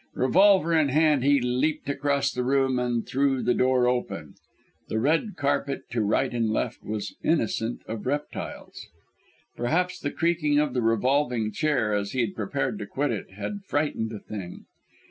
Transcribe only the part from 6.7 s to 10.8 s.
was innocent of reptiles! Perhaps the creaking of